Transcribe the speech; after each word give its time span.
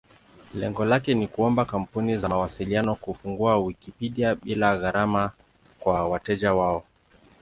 Lengo 0.53 0.85
lake 0.85 1.13
ni 1.13 1.27
kuomba 1.27 1.65
kampuni 1.65 2.17
za 2.17 2.29
mawasiliano 2.29 2.95
kufungua 2.95 3.57
Wikipedia 3.57 4.35
bila 4.35 4.77
gharama 4.77 5.31
kwa 5.79 6.07
wateja 6.09 6.53
wao. 6.53 6.83